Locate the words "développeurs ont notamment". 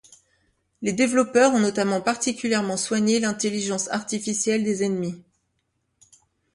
0.93-2.01